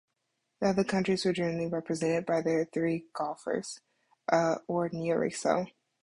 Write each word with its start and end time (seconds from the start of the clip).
The 0.59 0.69
other 0.69 0.83
countries 0.83 1.25
were 1.25 1.31
generally 1.31 1.67
represented 1.67 2.25
by 2.25 2.41
their 2.41 2.65
best 2.65 2.73
three 2.73 3.05
golfers, 3.13 3.81
or 4.27 4.89
nearly 4.91 5.29
so. 5.29 5.67